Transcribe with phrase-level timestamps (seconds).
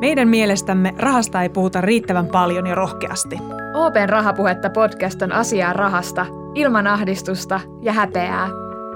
[0.00, 3.38] Meidän mielestämme rahasta ei puhuta riittävän paljon ja rohkeasti.
[3.74, 8.48] Open Rahapuhetta podcast on asiaa rahasta, ilman ahdistusta ja häpeää.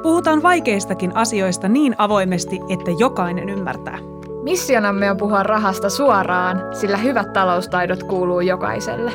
[0.03, 3.99] Puhutaan vaikeistakin asioista niin avoimesti, että jokainen ymmärtää.
[4.43, 9.13] Missionamme on puhua rahasta suoraan, sillä hyvät taloustaidot kuuluu jokaiselle.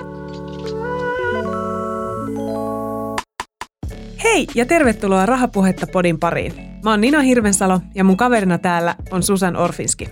[4.23, 6.53] Hei ja tervetuloa Rahapuhetta podin pariin.
[6.83, 10.09] Mä oon Nina Hirvensalo ja mun kaverina täällä on Susan Orfinski.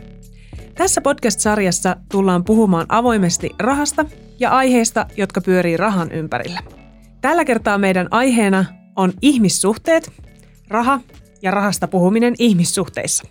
[0.75, 4.05] Tässä podcast-sarjassa tullaan puhumaan avoimesti rahasta
[4.39, 6.59] ja aiheista, jotka pyörii rahan ympärillä.
[7.21, 8.65] Tällä kertaa meidän aiheena
[8.95, 10.11] on ihmissuhteet,
[10.67, 10.99] raha
[11.41, 13.23] ja rahasta puhuminen ihmissuhteissa.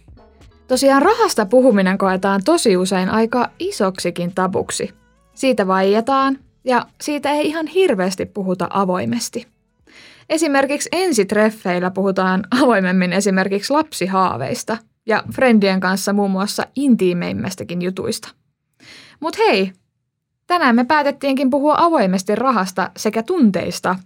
[0.68, 4.90] Tosiaan rahasta puhuminen koetaan tosi usein aika isoksikin tabuksi.
[5.34, 9.46] Siitä vaijataan ja siitä ei ihan hirveästi puhuta avoimesti.
[10.28, 14.76] Esimerkiksi ensitreffeillä puhutaan avoimemmin esimerkiksi lapsihaaveista
[15.10, 18.28] ja friendien kanssa muun muassa intiimeimmästäkin jutuista.
[19.20, 19.72] Mutta hei,
[20.46, 23.96] tänään me päätettiinkin puhua avoimesti rahasta sekä tunteista.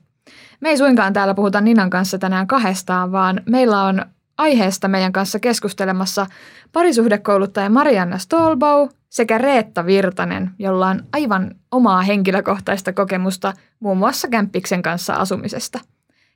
[0.61, 4.07] Me ei suinkaan täällä puhuta Ninan kanssa tänään kahdestaan, vaan meillä on
[4.39, 6.27] aiheesta meidän kanssa keskustelemassa
[6.73, 14.83] parisuhdekouluttaja Marianna Stolbow sekä Reetta Virtanen, jolla on aivan omaa henkilökohtaista kokemusta muun muassa kämppiksen
[14.83, 15.81] kanssa asumisesta.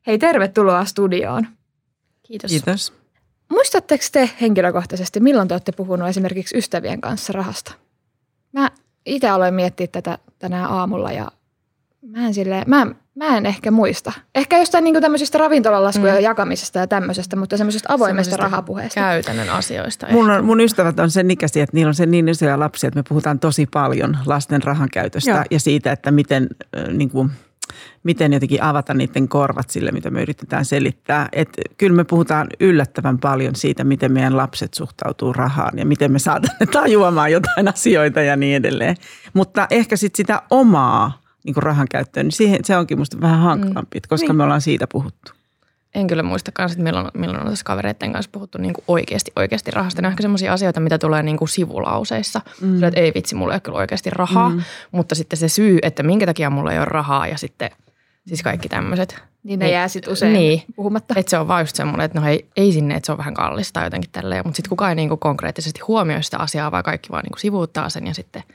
[0.07, 1.47] Hei, tervetuloa studioon.
[2.23, 2.51] Kiitos.
[2.51, 2.98] Kiitos.
[3.49, 7.73] Muistatteko te henkilökohtaisesti, milloin te olette puhunut esimerkiksi ystävien kanssa rahasta?
[8.53, 8.71] Mä
[9.07, 11.31] itse aloin miettiä tätä tänään aamulla ja
[12.07, 14.13] mä en, silleen, mä, mä en ehkä muista.
[14.35, 16.23] Ehkä jostain niin tämmöisistä ravintolalaskujen mm.
[16.23, 19.01] jakamisesta ja tämmöisestä, mutta semmoisesta avoimesta rahapuheesta.
[19.01, 20.07] Käytännön asioista.
[20.11, 22.99] Mun, on, mun ystävät on sen ikäisiä, että niillä on sen niin isoja lapsia, että
[22.99, 25.45] me puhutaan tosi paljon lasten rahan käytöstä Joo.
[25.51, 26.47] ja siitä, että miten
[26.77, 27.31] äh, niin kuin–
[28.03, 31.29] miten jotenkin avata niiden korvat sille, mitä me yritetään selittää.
[31.33, 36.19] Et kyllä me puhutaan yllättävän paljon siitä, miten meidän lapset suhtautuu rahaan ja miten me
[36.19, 38.97] saadaan ne tajuamaan jotain asioita ja niin edelleen.
[39.35, 44.01] Mutta ehkä sitten sitä omaa niin rahan käyttöön, niin siihen, se onkin musta vähän hankalampi,
[44.09, 44.37] koska niin.
[44.37, 45.38] me ollaan siitä puhuttu.
[45.99, 49.71] En kyllä muista että milloin, milloin on tässä kavereiden kanssa puhuttu niin kuin oikeasti, oikeasti
[49.71, 50.03] rahasta.
[50.03, 52.41] Ne on ehkä sellaisia asioita, mitä tulee niin kuin sivulauseissa.
[52.61, 52.75] Mm.
[52.75, 54.49] Sillä, että ei vitsi, mulla ei ole kyllä oikeasti rahaa.
[54.49, 54.63] Mm.
[54.93, 57.71] Mutta sitten se syy, että minkä takia mulla ei ole rahaa ja sitten
[58.27, 59.23] siis kaikki tämmöiset.
[59.43, 61.15] Niin ne niin, jää sitten usein niin, puhumatta.
[61.17, 63.35] Että se on vaan just semmoinen, että no ei, ei sinne, että se on vähän
[63.35, 64.43] kallista tai jotenkin tälleen.
[64.45, 67.41] Mutta sitten kukaan ei niin kuin konkreettisesti huomioi sitä asiaa, vaan kaikki vaan niin kuin
[67.41, 68.43] sivuuttaa sen ja sitten–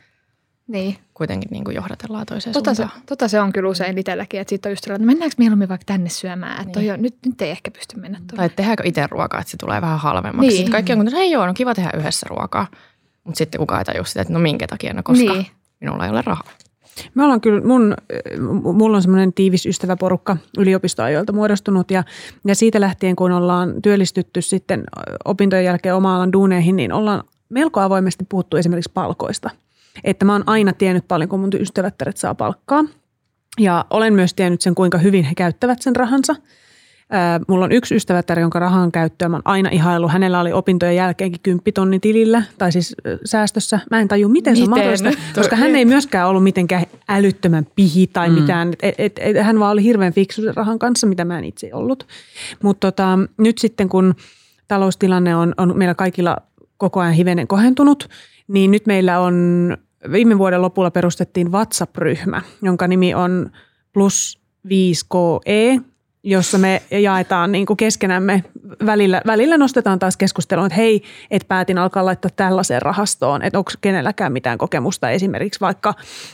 [0.68, 0.97] niin.
[1.13, 3.00] kuitenkin niin kuin johdatellaan toiseen tota suuntaan.
[3.00, 5.85] Se, tota se on kyllä usein itselläkin, että siitä on just että mennäänkö mieluummin vaikka
[5.85, 6.90] tänne syömään, että niin.
[6.90, 8.35] jo, nyt, nyt ei ehkä pysty mennä tuonne.
[8.35, 10.47] Tai tehdäänkö itse ruokaa, että se tulee vähän halvemmaksi.
[10.47, 10.57] Niin.
[10.57, 12.68] Sitten kaikki on kuin, hei joo, no kiva tehdä yhdessä ruokaa.
[13.23, 15.47] Mutta sitten kukaan ei tajua sitä, että no minkä takia, no koska niin.
[15.79, 16.52] minulla ei ole rahaa.
[17.16, 17.96] Me ollaan kyllä, mun,
[18.73, 22.03] mulla on semmoinen tiivis ystäväporukka yliopistoajoilta muodostunut ja,
[22.46, 24.84] ja siitä lähtien, kun ollaan työllistytty sitten
[25.25, 29.50] opintojen jälkeen oma alan duuneihin, niin ollaan melko avoimesti puhuttu esimerkiksi palkoista–
[30.03, 32.83] että mä oon aina tiennyt paljon, kun mun ystävättäret saa palkkaa.
[33.59, 36.35] Ja olen myös tiennyt sen, kuinka hyvin he käyttävät sen rahansa.
[37.47, 40.07] Mulla on yksi ystävättär, jonka rahan käyttöä mä oon aina ihailu.
[40.07, 42.95] Hänellä oli opintojen jälkeenkin kymppitonni tilillä, tai siis
[43.25, 43.79] säästössä.
[43.91, 44.65] Mä en taju, miten, miten?
[44.65, 48.35] se on mahdollista, koska hän ei myöskään ollut mitenkään älyttömän pihi tai mm.
[48.35, 48.73] mitään.
[48.81, 51.69] Et, et, et, hän vaan oli hirveän fiksu sen rahan kanssa, mitä mä en itse
[51.73, 52.07] ollut.
[52.63, 54.15] Mutta tota, nyt sitten, kun
[54.67, 56.37] taloustilanne on, on meillä kaikilla
[56.77, 58.09] koko ajan hivenen kohentunut,
[58.47, 59.77] niin nyt meillä on
[60.12, 63.52] viime vuoden lopulla perustettiin WhatsApp-ryhmä, jonka nimi on
[63.94, 65.81] plus 5KE,
[66.24, 68.44] jossa me jaetaan niin kuin keskenämme,
[68.85, 73.72] välillä, välillä nostetaan taas keskustelua, että hei, että päätin alkaa laittaa tällaiseen rahastoon, että onko
[73.81, 75.94] kenelläkään mitään kokemusta esimerkiksi vaikka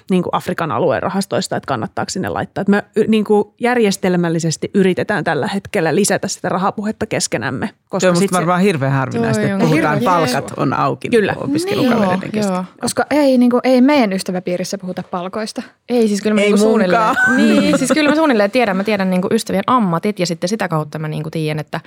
[0.09, 2.61] niin kuin Afrikan alueen rahastoista, että kannattaako sinne laittaa.
[2.61, 7.69] Että me niin kuin järjestelmällisesti yritetään tällä hetkellä lisätä sitä rahapuhetta keskenämme.
[7.89, 11.33] Koska se on varmaan hirveän harvinaista, että puhutaan, hirveän, palkat on auki Kyllä.
[11.37, 12.63] opiskelukavereiden niin, kesken.
[12.81, 15.61] Koska ei, niin kuin, ei meidän ystäväpiirissä puhuta palkoista.
[15.89, 19.09] Ei, siis kyllä mä ei niin suunnilleen, niin, siis kyllä mä suunnilleen tiedän, mä tiedän
[19.09, 21.79] niin kuin ystävien ammatit ja sitten sitä kautta mä niin kuin tiedän, että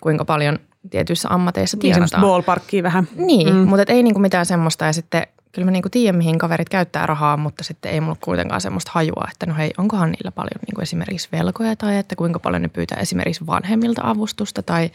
[0.00, 0.58] kuinka paljon
[0.90, 2.22] tietyissä ammateissa niin, tienataan.
[2.22, 3.08] Niin ballparkkia vähän.
[3.16, 3.68] Niin, mm.
[3.68, 7.36] mutta ei niinku mitään semmoista ja sitten kyllä mä niinku tiedän, mihin kaverit käyttää rahaa,
[7.36, 11.28] mutta sitten ei mulla kuitenkaan semmoista hajua, että no hei, onkohan niillä paljon niinku esimerkiksi
[11.32, 14.90] velkoja tai että kuinka paljon ne pyytää esimerkiksi vanhemmilta avustusta tai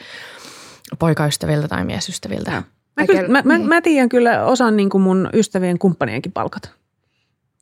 [1.00, 2.64] poikaystäviltä tai miesystäviltä.
[3.00, 6.72] Mä, kyllä, mä, mä, mä tiedän kyllä osan niin kuin mun ystävien kumppanienkin palkat.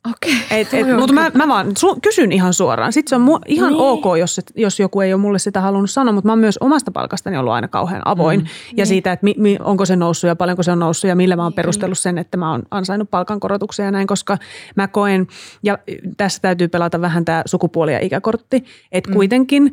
[0.07, 0.61] Okei.
[0.61, 0.95] Okay.
[0.97, 2.93] Mutta mä, mä vaan su- kysyn ihan suoraan.
[2.93, 3.81] Sitten se on mu- ihan niin.
[3.81, 6.91] ok, jos, jos joku ei ole mulle sitä halunnut sanoa, mutta mä oon myös omasta
[6.91, 8.39] palkastani ollut aina kauhean avoin.
[8.39, 8.45] Mm.
[8.45, 8.85] Ja niin.
[8.87, 11.43] siitä, että mi, mi, onko se noussut ja paljonko se on noussut ja millä mä
[11.43, 14.37] oon niin, perustellut sen, että mä oon ansainnut palkankorotuksia ja näin, koska
[14.75, 15.27] mä koen,
[15.63, 15.77] ja
[16.17, 19.13] tässä täytyy pelata vähän tämä sukupuoli- ja ikäkortti, että mm.
[19.13, 19.71] kuitenkin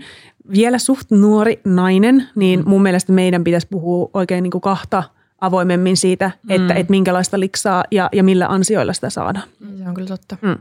[0.52, 2.68] vielä suht nuori nainen, niin mm.
[2.68, 5.02] mun mielestä meidän pitäisi puhua oikein niin kuin kahta–
[5.40, 6.80] avoimemmin siitä, että, Mm.
[6.80, 9.48] että minkälaista liksaa ja, ja millä ansioilla sitä saadaan.
[9.78, 10.36] Se on kyllä totta.
[10.42, 10.58] Mm.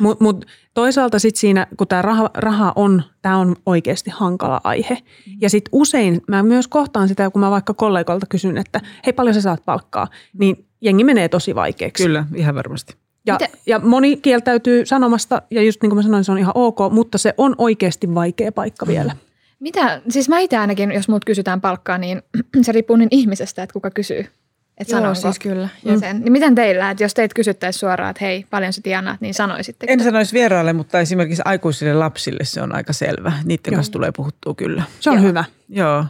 [0.00, 0.44] Mutta mut
[0.74, 4.94] toisaalta sitten siinä, kun tämä raha, raha on, tämä on oikeasti hankala aihe.
[4.94, 5.32] Mm.
[5.40, 9.34] Ja sitten usein mä myös kohtaan sitä, kun mä vaikka kollegoilta kysyn, että hei paljon
[9.34, 10.06] sä saat palkkaa,
[10.38, 12.02] niin jengi menee tosi vaikeaksi.
[12.04, 12.96] Kyllä, ihan varmasti.
[13.26, 16.52] Ja, Miten- ja moni kieltäytyy sanomasta, ja just niin kuin mä sanoin, se on ihan
[16.54, 19.16] ok, mutta se on oikeasti vaikea paikka vielä.
[19.60, 22.22] Mitä, siis mä itse ainakin, jos mut kysytään palkkaa, niin
[22.62, 24.26] se riippuu niin ihmisestä, että kuka kysyy.
[24.78, 25.68] Että Joo, sanonko siis kyllä.
[25.84, 26.20] Ja sen.
[26.20, 29.86] Niin miten teillä, että jos teitä kysyttäisiin suoraan, että hei, paljon sä tienaat, niin sanoisitte.
[29.88, 33.32] En sanoisi vieraille, mutta esimerkiksi aikuisille lapsille se on aika selvä.
[33.44, 33.76] Niiden Joo.
[33.76, 34.82] kanssa tulee puhuttua kyllä.
[35.00, 35.26] Se on Joo.
[35.26, 35.44] hyvä.
[35.68, 36.04] Joo.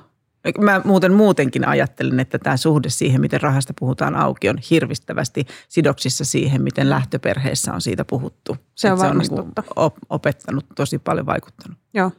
[0.59, 6.25] Mä muuten muutenkin ajattelen, että tämä suhde siihen, miten rahasta puhutaan auki, on hirvistävästi sidoksissa
[6.25, 8.57] siihen, miten lähtöperheessä on siitä puhuttu.
[8.75, 11.79] Se on Että varmasti niinku opettanut, tosi paljon vaikuttanut.
[11.95, 12.11] Joo.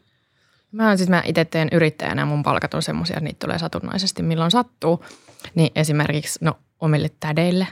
[0.77, 4.51] Mä, siis, mä itse teen yrittäjänä mun palkat on semmoisia, että niitä tulee satunnaisesti milloin
[4.51, 5.05] sattuu.
[5.55, 7.67] Niin esimerkiksi no, omille tädeille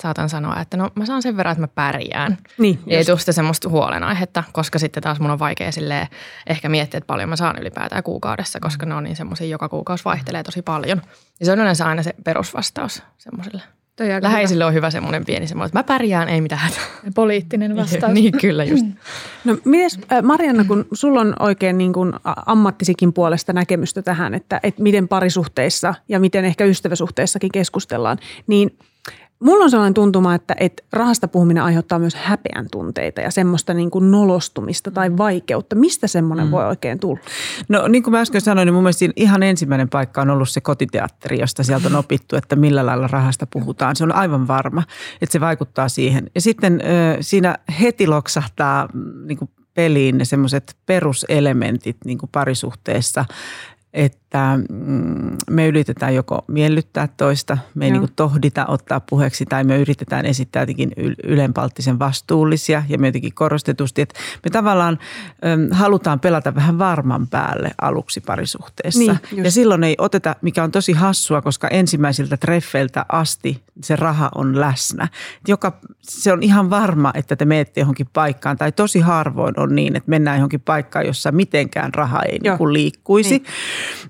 [0.00, 2.38] saatan sanoa, että no mä saan sen verran, että mä pärjään.
[2.58, 6.06] Niin, Ei tule sitä semmoista huolenaihetta, koska sitten taas mun on vaikea silleen
[6.46, 10.04] ehkä miettiä, että paljon mä saan ylipäätään kuukaudessa, koska ne on niin semmoisia, joka kuukausi
[10.04, 11.02] vaihtelee tosi paljon.
[11.40, 13.62] Ja se on yleensä aina se perusvastaus semmoiselle.
[14.00, 16.82] Toi on aika Läheisille on hyvä semmoinen pieni semmoinen, että mä pärjään, ei mitään hätää.
[17.02, 18.12] hyvä poliittinen vastaus.
[18.12, 18.86] niin, kyllä just.
[19.44, 22.12] No mites, Marianna, kun sulla on oikein niin kuin
[22.46, 28.78] ammattisikin puolesta näkemystä tähän, että, että miten parisuhteissa ja miten ehkä ystäväsuhteissakin keskustellaan, niin
[29.40, 33.90] mulla on sellainen tuntuma, että, että rahasta puhuminen aiheuttaa myös häpeän tunteita ja semmoista niin
[33.90, 35.76] kuin nolostumista tai vaikeutta.
[35.76, 36.50] Mistä semmoinen mm.
[36.50, 37.20] voi oikein tulla?
[37.68, 40.60] No niin kuin mä äsken sanoin, niin mun mielestä ihan ensimmäinen paikka on ollut se
[40.60, 43.96] kotiteatteri, josta sieltä on opittu, että millä lailla rahasta puhutaan.
[43.96, 44.82] Se on aivan varma,
[45.22, 46.30] että se vaikuttaa siihen.
[46.34, 46.82] Ja sitten
[47.20, 53.24] siinä heti loksahtaa mm, niin kuin peliin ne semmoiset peruselementit niin kuin parisuhteessa,
[53.92, 54.19] että
[54.70, 57.92] mm, me yritetään joko miellyttää toista, me ei Joo.
[57.92, 63.08] niin kuin tohdita ottaa puheeksi tai me yritetään esittää jotenkin yl- ylenpalttisen vastuullisia ja me
[63.08, 64.98] jotenkin korostetusti, että me tavallaan
[65.44, 68.98] äm, halutaan pelata vähän varman päälle aluksi parisuhteessa.
[68.98, 69.44] Niin, just.
[69.44, 74.60] ja silloin ei oteta, mikä on tosi hassua, koska ensimmäisiltä treffeiltä asti se raha on
[74.60, 75.08] läsnä.
[75.48, 79.96] Joka, se on ihan varma, että te menette johonkin paikkaan tai tosi harvoin on niin,
[79.96, 82.52] että mennään johonkin paikkaan, jossa mitenkään raha ei Joo.
[82.52, 83.42] niin kuin liikkuisi.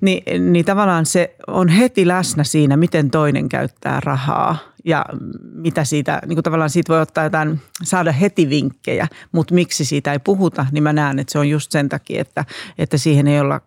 [0.00, 0.09] Niin.
[0.10, 5.04] Niin, niin tavallaan se on heti läsnä siinä, miten toinen käyttää rahaa ja
[5.52, 10.12] mitä siitä, niin kuin tavallaan siitä voi ottaa jotain, saada heti vinkkejä, mutta miksi siitä
[10.12, 12.44] ei puhuta, niin mä näen, että se on just sen takia, että,
[12.78, 13.60] että siihen ei olla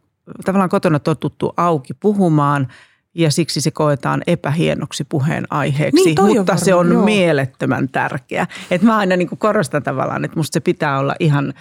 [0.45, 2.67] tavallaan kotona totuttu auki puhumaan
[3.15, 7.05] ja siksi se koetaan epähienoksi puheenaiheeksi, Niin, toi on mutta se on joo.
[7.05, 8.47] mielettömän tärkeä.
[8.71, 11.53] Et mä aina niin korostan tavallaan, että musta se pitää olla ihan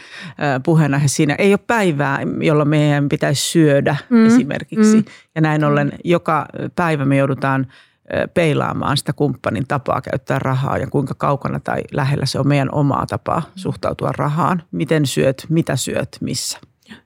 [0.65, 1.35] puheenaihe siinä.
[1.39, 4.97] Ei ole päivää, jolloin meidän pitäisi syödä mm, esimerkiksi.
[4.97, 5.05] mm.
[5.35, 6.47] Ja näin ollen joka
[6.77, 7.67] päivä me joudutaan
[8.35, 13.07] peilaamaan sitä kumppanin tapaa käyttää rahaa ja kuinka kaukana tai lähellä se on meidän omaa
[13.07, 14.63] tapaa suhtautua rahaan.
[14.71, 16.59] Miten syöt, mitä syöt, missä.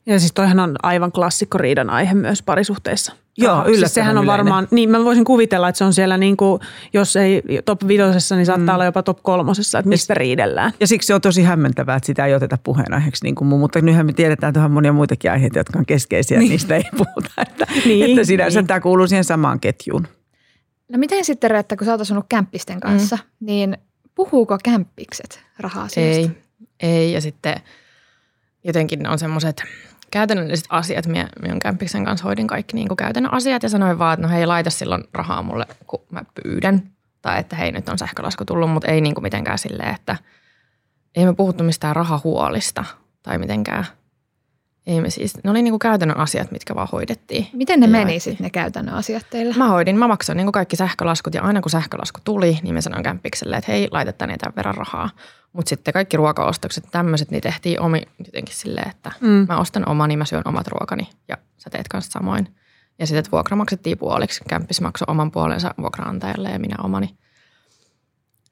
[0.07, 3.13] Ja siis toihan on aivan klassikko riidan aihe myös parisuhteissa.
[3.39, 4.33] Joo, yllättävän siis sehän on yleinen.
[4.33, 6.61] varmaan, niin mä voisin kuvitella, että se on siellä niin kuin,
[6.93, 8.75] jos ei top vitosessa, niin saattaa Mm.
[8.75, 10.73] olla jopa top kolmosessa, että mistä riidellään.
[10.81, 13.59] Ja siksi on tosi hämmentävää, että sitä ei oteta puheenaiheeksi niin kuin muu.
[13.59, 16.51] Mutta nythän me tiedetään tuohon monia muitakin aiheita, jotka on keskeisiä, niin.
[16.51, 17.31] niistä ei puhuta.
[17.43, 18.67] Että, Niin, että sinänsä niin.
[18.67, 20.09] tämä kuuluu siihen samaan ketjuun.
[20.93, 23.47] No miten sitten, Reetta, kun sä oot asunut kämppisten kanssa, mm.
[23.47, 23.79] niin
[24.15, 26.33] puhuuko kämppikset raha-asioista?
[26.81, 27.13] Ei, ei.
[27.13, 27.55] Ja sitten
[28.67, 29.63] jotenkin ne on semmoiset
[30.11, 31.07] käytännölliset asiat.
[31.07, 34.33] Minä, minä kämppiksen kanssa hoidin kaikki niin kuin käytännön asiat ja sanoin vaan, että no
[34.33, 36.83] hei, laita silloin rahaa mulle, kun mä pyydän.
[37.23, 40.17] Tai että hei, nyt on sähkölasku tullut, mutta ei niin kuin mitenkään silleen, että
[41.17, 42.85] ei me puhuttu mistään rahahuolista
[43.23, 43.87] tai mitenkään.
[44.87, 47.47] Ei me siis, ne oli niin kuin käytännön asiat, mitkä vaan hoidettiin.
[47.53, 49.55] Miten ne Ja meni sitten ne käytännön asiat teillä?
[49.55, 52.81] Mä hoidin, mä maksoin niin kuin kaikki sähkölaskut ja aina kun sähkölasku tuli, niin mä
[52.81, 55.11] sanoin kämpikselle, että hei, laita tänne tämän verran rahaa.
[55.57, 59.47] Mutta sitten kaikki ruokaostokset, tämmöiset, niin tehtiin omi jotenkin silleen, että Mm.
[59.49, 62.55] mä ostan omani, mä syön omat ruokani ja sä teet kanssa samoin.
[62.99, 64.45] Ja sitten että vuokra maksettiin puoliksi.
[64.49, 67.17] Kämppis maksoi oman puolensa vuokraantajalle ja minä omani.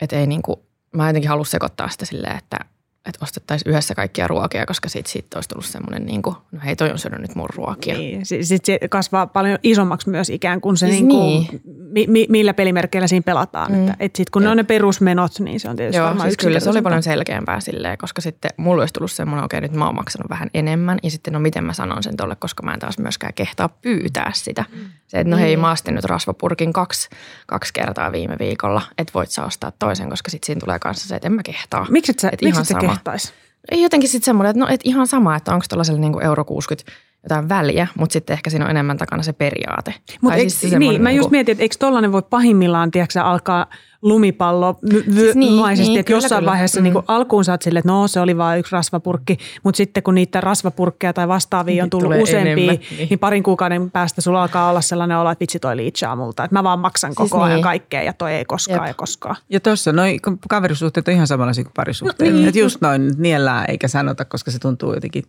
[0.00, 2.58] Että ei niinku, mä jotenkin halua sekoittaa sitä silleen, että,
[3.06, 6.90] että ostettaisiin yhdessä kaikkia ruokia, koska siitä, siitä olisi tullut semmoinen, niinku, no hei toi
[6.90, 7.98] on syönyt nyt mun ruokia.
[7.98, 11.60] Niin, sitten se kasvaa paljon isommaksi myös ikään kuin se, Siis niin kuin, niin.
[11.66, 13.72] mi, mi, millä pelimerkeillä siinä pelataan.
[13.72, 13.78] Mm.
[13.78, 13.82] Mm.
[13.82, 16.36] Että, et sitten kun ne on ne perusmenot, niin se on tietysti Joo, varmaan siis
[16.36, 19.86] kyllä se oli paljon selkeämpää silleen, koska sitten mulla olisi tullut semmoinen, okei nyt mä
[19.86, 22.80] oon maksanut vähän enemmän ja sitten no miten mä sanon sen tolle, koska mä en
[22.80, 24.64] taas myöskään kehtaa pyytää sitä.
[25.06, 27.08] Se, että no hei mä astin nyt rasvapurkin kaksi,
[27.46, 31.16] kaksi kertaa viime viikolla, että voit sä ostaa toisen, koska sitten siinä tulee kanssa se,
[31.16, 31.86] että en mä kehtaa.
[31.90, 32.93] Miksi et sä, Et miksi ihan et sä sama.
[32.94, 33.32] Kehtais?
[33.70, 36.92] Ei jotenkin sitten semmoinen, että no et ihan sama, että onko tuollaisella niinku euro 60
[37.22, 39.94] jotain väliä, mutta sitten ehkä siinä on enemmän takana se periaate.
[40.20, 43.66] Mutta siis niin, mä just mietin, että eikö tollainen voi pahimmillaan, tiedätkö, alkaa
[44.04, 44.78] lumipallo
[45.14, 46.50] siis niin, maisesti, niin, että kyllä, jossain kyllä.
[46.50, 46.84] vaiheessa mm.
[46.84, 50.14] niin kuin alkuun saat silleen, että no se oli vain yksi rasvapurkki, mutta sitten kun
[50.14, 53.08] niitä rasvapurkkeja tai vastaavia on tullut useampia, enemmän, niin.
[53.10, 56.54] niin parin kuukauden päästä sulla alkaa olla sellainen olo, että vitsi toi liitsaa multa, että
[56.54, 57.62] mä vaan maksan siis koko ajan niin.
[57.62, 58.88] kaikkea ja toi ei koskaan Jep.
[58.88, 59.36] ja koskaan.
[59.48, 62.48] Ja tuossa noin kaverisuhteet on ihan samanlaisia kuin parisuhteet, no, niin.
[62.48, 65.22] että just noin niellää eikä sanota, koska se tuntuu jotenkin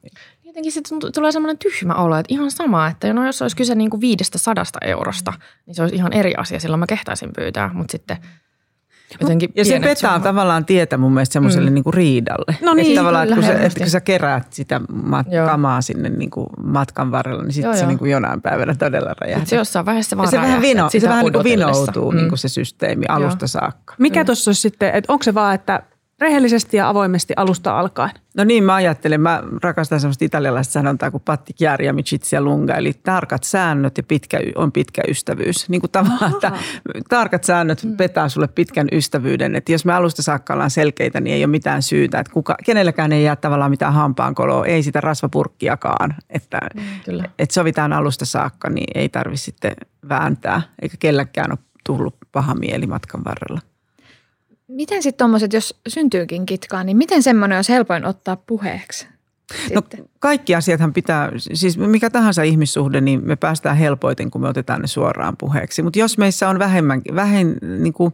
[0.43, 3.89] jotenkin sitten tulee semmoinen tyhmä olo, että ihan sama, että no jos olisi kyse niin
[3.89, 5.33] kuin viidestä sadasta eurosta,
[5.65, 8.17] niin se olisi ihan eri asia, silloin mä kehtaisin pyytää, mutta sitten–
[9.21, 10.19] Jotenkin ja se petää summa.
[10.19, 11.73] tavallaan tietä mun mielestä semmoiselle mm.
[11.73, 12.57] niinku riidalle.
[12.61, 16.09] No niin, että tavallaan, että kun, sä, että kun sä keräät sitä mat- kamaa sinne
[16.09, 19.45] niinku matkan varrella, niin sitten se niinku jonain päivänä todella räjähtää.
[19.45, 22.17] Se jossain vaiheessa vaan se vähän, vino, se vähän niinku vinoutuu mm.
[22.17, 23.47] niinku se systeemi alusta Joo.
[23.47, 23.95] saakka.
[23.99, 24.25] Mikä mm.
[24.25, 25.83] tuossa sitten, että onko se vaan, että
[26.21, 28.11] Rehellisesti ja avoimesti alusta alkaen.
[28.37, 29.21] No niin, mä ajattelen.
[29.21, 34.39] Mä rakastan sellaista italialaista sanontaa kuin patti chiari ja lunga, eli tarkat säännöt ja pitkä,
[34.55, 35.69] on pitkä ystävyys.
[35.69, 36.51] Niin kuin tavallaan, että
[37.09, 37.97] tarkat säännöt mm.
[37.97, 39.55] petää sulle pitkän ystävyyden.
[39.55, 42.19] Että jos me alusta saakka ollaan selkeitä, niin ei ole mitään syytä.
[42.19, 46.15] Että kuka, kenelläkään ei jää tavallaan mitään hampaankoloa, ei sitä rasvapurkkiakaan.
[46.29, 47.23] Että, mm, Kyllä.
[47.39, 49.73] että sovitaan alusta saakka, niin ei tarvitse sitten
[50.09, 53.61] vääntää, eikä kelläkään ole tullut paha mieli matkan varrella.
[54.67, 59.07] Miten sitten tuommoiset, jos syntyykin kitkaa, niin miten semmoinen olisi helpoin ottaa puheeksi?
[59.73, 59.81] No
[60.19, 64.87] kaikki asiathan pitää, siis mikä tahansa ihmissuhde, niin me päästään helpoiten, kun me otetaan ne
[64.87, 65.81] suoraan puheeksi.
[65.81, 68.13] Mutta jos meissä on vähemmän, vähän niin kuin,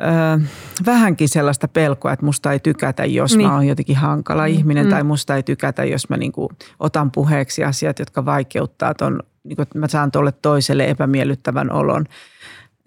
[0.00, 0.40] ö,
[0.86, 3.48] vähänkin sellaista pelkoa, että musta ei tykätä, jos niin.
[3.48, 4.54] mä oon jotenkin hankala mm.
[4.54, 4.90] ihminen, mm.
[4.90, 6.48] tai musta ei tykätä, jos mä niin kuin
[6.80, 12.04] otan puheeksi asiat, jotka vaikeuttaa ton, niin kuin, että mä saan tuolle toiselle epämiellyttävän olon,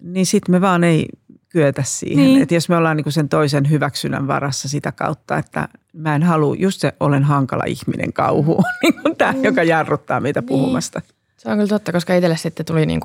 [0.02, 1.08] niin sitten me vaan ei
[1.48, 2.24] kyetä siihen.
[2.24, 2.42] Niin.
[2.42, 6.54] Että jos me ollaan niin sen toisen hyväksynnän varassa sitä kautta, että mä en halua,
[6.58, 9.44] just se olen hankala ihminen kauhu, niin tämä, mm.
[9.44, 10.48] joka jarruttaa meitä niin.
[10.48, 11.02] puhumasta.
[11.36, 13.00] Se on kyllä totta, koska itselle sitten tuli niin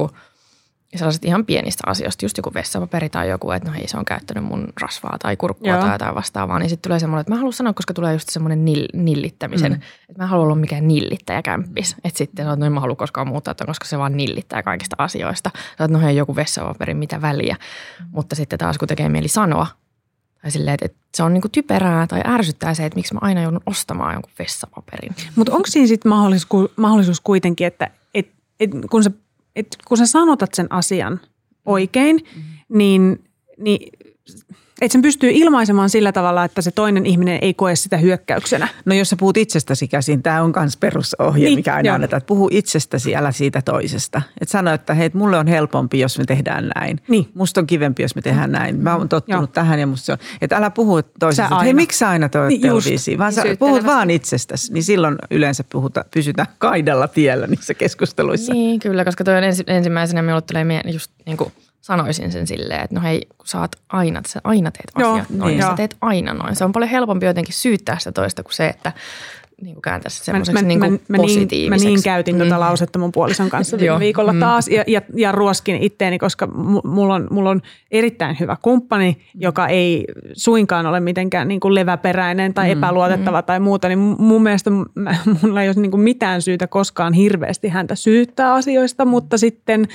[1.00, 4.43] sellaiset ihan pienistä asioista, just joku vessapaperi tai joku, että no hei se on käyttänyt
[4.43, 5.81] mun rasvaa tai kurkkua Joo.
[5.81, 8.65] tai jotain vastaavaa, niin sitten tulee semmoinen, että mä haluan sanoa, koska tulee just semmoinen
[8.65, 9.81] nill, nillittämisen, mm.
[10.09, 11.95] että mä haluan olla mikään nillittäjä kämppis.
[12.03, 14.95] Että sitten että no en mä halua koskaan muuttaa, että koska se vaan nillittää kaikista
[15.00, 15.51] asioista.
[15.77, 17.55] Sä no hei joku vessapaperi, mitä väliä.
[18.00, 18.05] Mm.
[18.12, 19.67] Mutta sitten taas kun tekee mieli sanoa,
[20.43, 23.41] tai silleen, että, että se on niinku typerää tai ärsyttää se, että miksi mä aina
[23.41, 25.15] joudun ostamaan jonkun vessapaperin.
[25.35, 28.27] Mutta onko siinä sitten mahdollisuus, mahdollisuus kuitenkin, että et,
[28.59, 29.12] et, kun sä
[29.55, 31.19] että kun sä sanotat sen asian
[31.65, 32.77] oikein, mm-hmm.
[32.77, 33.24] niin,
[33.57, 33.89] niin
[34.85, 38.67] että sen pystyy ilmaisemaan sillä tavalla, että se toinen ihminen ei koe sitä hyökkäyksenä.
[38.85, 41.95] No jos sä puhut itsestäsi käsin, tämä on myös perusohje, niin, mikä aina joo.
[41.95, 44.21] annetaan, että puhu itsestäsi, älä siitä toisesta.
[44.41, 46.99] Että sano, että hei, mulle on helpompi, jos me tehdään näin.
[47.07, 47.29] Niin.
[47.33, 48.79] Musta on kivempi, jos me tehdään näin.
[48.79, 49.47] Mä oon tottunut joo.
[49.47, 50.17] tähän ja musta se on.
[50.41, 53.85] Että älä puhu toisesta, että hei, miksi sä aina toi niin, televisiin, vaan sä puhut
[53.85, 54.73] vaan itsestäsi.
[54.73, 58.53] Niin silloin yleensä puhuta, pysytään kaidalla tiellä niissä keskusteluissa.
[58.53, 62.47] Niin, kyllä, koska toi on ensi, ensimmäisenä, minulle tulee mieleen just niin kuin– sanoisin sen
[62.47, 65.63] silleen, että no hei, kun sä oot aina, sä aina teet asiat Joo, noin, niin,
[65.67, 66.55] sä teet aina noin.
[66.55, 68.91] Se on paljon helpompi jotenkin syyttää sitä toista kuin se, että
[69.63, 71.55] niin kuin kääntäisi se semmoiseksi niin kuin mä, positiiviseksi.
[71.55, 72.50] Niin, mä niin käytin tuota mm.
[72.50, 74.39] tuota lausetta mun puolison kanssa viime viikolla mm.
[74.39, 76.48] taas ja, ja, ja ruoskin itteeni, koska
[76.84, 82.53] mulla on, mulla on erittäin hyvä kumppani, joka ei suinkaan ole mitenkään niin kuin leväperäinen
[82.53, 82.72] tai mm.
[82.72, 83.46] epäluotettava mm.
[83.46, 87.70] tai muuta, niin mun mielestä mä, mulla ei ole niin kuin mitään syytä koskaan hirveästi
[87.70, 89.88] häntä syyttää asioista, mutta sitten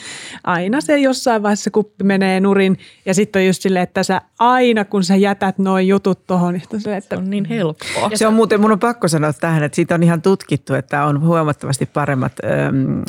[0.45, 4.85] aina se jossain vaiheessa kuppi menee nurin ja sitten on just silleen, että sä aina
[4.85, 8.11] kun sä jätät noin jutut tuohon, niin se, että se on niin helppoa.
[8.15, 11.21] Se on muuten, mun on pakko sanoa tähän, että siitä on ihan tutkittu, että on
[11.21, 12.47] huomattavasti paremmat ö,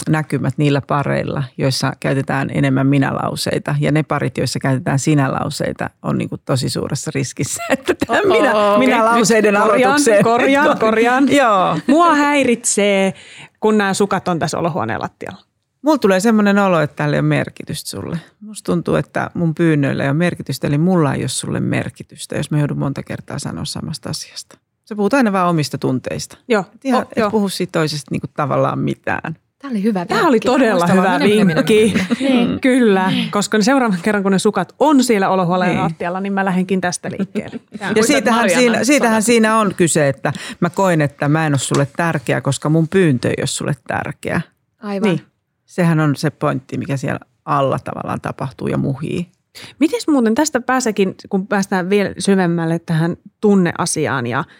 [0.09, 3.75] näkymät niillä pareilla, joissa käytetään enemmän minälauseita.
[3.79, 8.53] Ja ne parit, joissa käytetään sinälauseita, on niin kuin tosi suuressa riskissä, että tämä minä,
[8.77, 10.23] minälauseiden korjaan, aloitukseen.
[10.23, 11.31] Korjaan, korjaan.
[11.31, 11.77] Joo.
[11.87, 13.13] Mua häiritsee,
[13.59, 15.49] kun nämä sukat on tässä olohuoneen lattialla.
[15.81, 18.19] Mulla tulee semmoinen olo, että tällä ei ole merkitystä sulle.
[18.39, 22.51] Musta tuntuu, että mun pyynnöillä ei ole merkitystä, eli mulla ei ole sulle merkitystä, jos
[22.51, 24.57] mä joudun monta kertaa sanoa samasta asiasta.
[24.89, 26.37] Sä puhut aina vaan omista tunteista.
[26.47, 26.65] Joo.
[26.75, 29.35] Et ihan, oh, et puhu siitä toisesta niin kuin tavallaan mitään.
[29.59, 31.93] Tämä oli hyvä Tämä oli todella hyvä vinkki.
[32.19, 32.59] Niin.
[32.59, 35.81] Kyllä, koska seuraavan kerran kun ne sukat on siellä olohuoleen niin.
[35.81, 37.59] lattialla, niin mä lähdenkin tästä liikkeelle.
[37.95, 41.87] Ja siitähän siinä, siitähän siinä on kyse, että mä koen, että mä en ole sulle
[41.97, 44.41] tärkeä, koska mun pyyntö ei ole sulle tärkeä.
[44.81, 45.09] Aivan.
[45.09, 45.21] Niin.
[45.65, 49.31] Sehän on se pointti, mikä siellä alla tavallaan tapahtuu ja muhii.
[49.79, 54.43] Miten muuten tästä pääsekin, kun päästään vielä syvemmälle tähän tunneasiaan ja–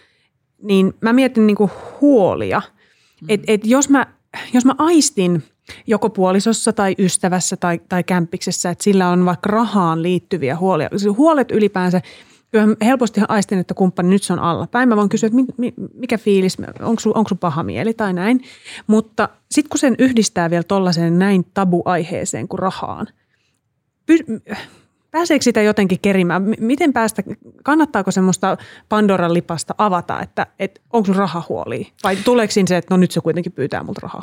[0.62, 2.62] niin mä mietin niin kuin huolia.
[3.20, 3.26] Mm.
[3.28, 4.06] Että et jos, mä,
[4.52, 5.42] jos mä aistin
[5.86, 10.88] joko puolisossa tai ystävässä tai, tai kämpiksessä, että sillä on vaikka rahaan liittyviä huolia.
[11.16, 12.00] Huolet ylipäänsä
[12.50, 14.88] Kyllä helposti aistin, että kumppani nyt se on alla päin.
[14.88, 15.38] Mä voin kysyä, että
[15.94, 18.40] mikä fiilis, onko sun, onko sun paha mieli tai näin.
[18.86, 23.06] Mutta sitten kun sen yhdistää vielä tollaiseen näin tabu-aiheeseen kuin rahaan,
[24.06, 24.56] py-
[25.10, 26.42] pääseekö sitä jotenkin kerimään?
[26.60, 27.22] Miten päästä,
[27.62, 28.56] kannattaako semmoista
[28.88, 31.92] Pandoran lipasta avata, että, että onko sun rahahuoli?
[32.04, 34.22] Vai tuleeko siinä se, että no nyt se kuitenkin pyytää multa rahaa?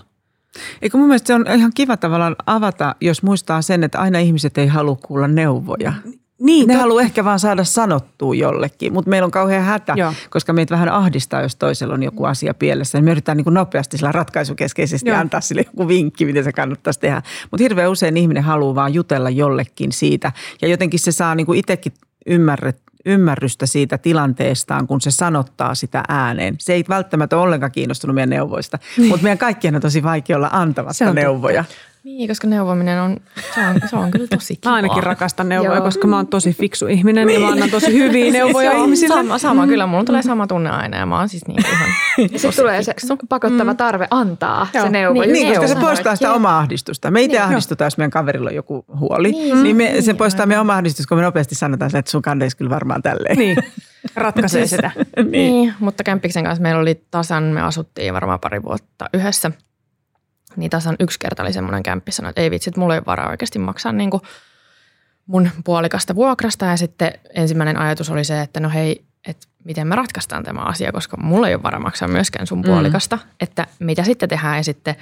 [0.82, 4.58] Eikö mun mielestä se on ihan kiva tavallaan avata, jos muistaa sen, että aina ihmiset
[4.58, 5.94] ei halua kuulla neuvoja.
[6.40, 6.82] Niin, ne tot...
[6.82, 10.14] haluaa ehkä vaan saada sanottua jollekin, mutta meillä on kauhean hätä, Joo.
[10.30, 13.02] koska meitä vähän ahdistaa, jos toisella on joku asia pielessä.
[13.02, 15.20] Me yritetään niin kuin nopeasti sillä ratkaisukeskeisesti Joo.
[15.20, 17.22] antaa sille joku vinkki, miten se kannattaisi tehdä.
[17.52, 20.32] Mutta hirveän usein ihminen haluaa vaan jutella jollekin siitä.
[20.62, 21.94] Ja jotenkin se saa niin kuin itsekin
[22.26, 26.56] ymmärret, ymmärrystä siitä tilanteestaan, kun se sanottaa sitä ääneen.
[26.60, 29.10] Se ei välttämättä ole ollenkaan kiinnostunut meidän neuvoista, niin.
[29.10, 31.64] mutta meidän kaikkien on tosi vaikea olla antamatta neuvoja.
[31.64, 31.97] Totta.
[32.08, 33.18] Niin, koska neuvominen on,
[33.56, 34.72] se on, se on kyllä tosi kiva.
[34.72, 35.84] Mä ainakin rakastan neuvoja, Joo.
[35.84, 39.16] koska mä oon tosi fiksu ihminen ja mä annan tosi hyviä neuvoja siis ihmisille.
[39.16, 39.70] Sama, sama mm.
[39.70, 41.90] kyllä, mulla tulee sama tunne aina ja mä oon siis niin ihan
[42.32, 42.94] Ja sitten tulee se
[43.30, 43.78] pakottava mm.
[43.78, 44.86] tarve antaa Joo.
[44.86, 45.22] se neuvo.
[45.22, 47.12] Niin, niin koska se poistaa sitä omaa ahdistusta.
[47.12, 49.32] Me itse niin, ahdistutaan, jos meidän kaverilla on joku huoli.
[49.32, 52.58] Niin, niin me, se poistaa meidän omaa ahdistusta, kun me nopeasti sanotaan, että sun kandeisi
[52.58, 53.38] kyllä varmaan tälleen.
[53.38, 53.58] Niin,
[54.16, 54.92] ratkaisee siis, sitä.
[55.18, 55.32] niin.
[55.32, 59.52] niin, mutta Kämppiksen kanssa meillä oli tasan, me asuttiin varmaan pari vuotta yhdessä–
[60.58, 63.30] niin tasan yksi kerta oli semmoinen kämppi sanoi, että ei vitsi, että mulla ei varaa
[63.30, 64.22] oikeasti maksaa niin kuin
[65.28, 66.66] mun puolikasta vuokrasta.
[66.66, 70.92] Ja sitten ensimmäinen ajatus oli se, että no hei, että miten me ratkaistaan tämä asia,
[70.92, 72.64] koska mulla ei ole varaa maksaa myöskään sun mm.
[72.64, 73.16] puolikasta.
[73.16, 73.30] Mm.
[73.40, 74.96] Että mitä sitten tehdään ja sitten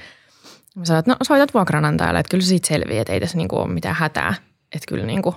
[0.76, 3.48] mä sanoin, että no soitat vuokranantajalle, että kyllä se siitä selviää, että ei tässä niin
[3.48, 4.34] kuin ole mitään hätää.
[4.76, 5.36] Että kyllä niin kuin,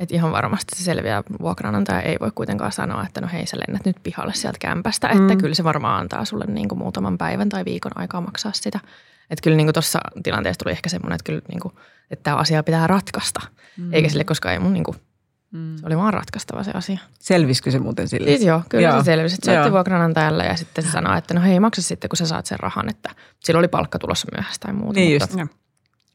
[0.00, 1.22] että ihan varmasti se selviää.
[1.40, 5.08] Vuokranantaja ei voi kuitenkaan sanoa, että no hei sä lennät nyt pihalle sieltä kämpästä.
[5.08, 5.22] Mm.
[5.22, 8.80] Että kyllä se varmaan antaa sulle niin kuin muutaman päivän tai viikon aikaa maksaa sitä.
[9.30, 11.74] Että kyllä niin tuossa tilanteessa tuli ehkä semmoinen, että, kyllä niin kuin,
[12.10, 13.40] että tämä asia pitää ratkaista.
[13.76, 13.92] Mm.
[13.92, 14.96] Eikä sille, koska ei mun niin kuin,
[15.50, 15.76] mm.
[15.76, 16.98] se oli vaan ratkaistava se asia.
[17.18, 18.28] Selvisikö se muuten sille?
[18.28, 18.98] Siis joo, kyllä joo.
[18.98, 19.34] se selvisi.
[19.34, 22.46] Että soitti vuokranantajalle ja sitten se sanoi, että no hei maksa sitten, kun sä saat
[22.46, 25.00] sen rahan, että sillä oli palkka tulossa myöhässä tai muuta.
[25.00, 25.34] Niin just.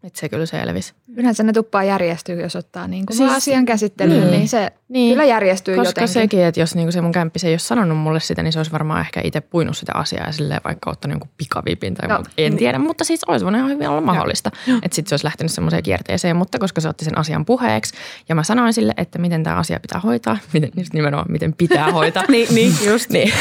[0.04, 0.94] Että se kyllä selvisi.
[1.16, 5.14] Yleensä ne tuppaa järjestyy, jos ottaa niin kuin siis, asian käsittelyyn, niin, niin se niin,
[5.14, 6.04] kyllä järjestyy koska jotenkin.
[6.04, 8.54] Koska sekin, että jos niin kuin se mun kämppis ei ole sanonut mulle sitä, niin
[8.54, 12.10] se olisi varmaan ehkä itse puinut sitä asiaa ja silleen vaikka ottanut jonkun pikavipin tai
[12.10, 12.30] no, muuta.
[12.38, 12.58] En niin.
[12.58, 14.52] tiedä, mutta siis olisi voinut ihan hyvin olla mahdollista.
[14.84, 17.94] Että sitten se olisi lähtenyt semmoiseen kierteeseen, mutta koska se otti sen asian puheeksi
[18.30, 21.92] ja mä sanoin sille, että miten tämä asia pitää hoitaa, miten, just nimenomaan miten pitää
[22.00, 22.24] hoitaa.
[22.28, 23.10] niin, niin, just.
[23.16, 23.34] niin,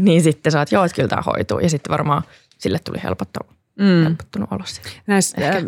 [0.00, 2.22] niin sitten sä oot, joo, että kyllä tämä hoituu ja sitten varmaan
[2.58, 4.04] sille tuli helpottava mm.
[4.04, 4.64] helpottunut olo
[5.06, 5.60] Näissä, Ehkä,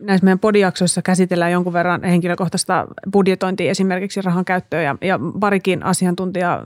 [0.00, 6.64] näissä meidän podijaksoissa käsitellään jonkun verran henkilökohtaista budjetointia esimerkiksi rahan käyttöä ja, ja parikin asiantuntija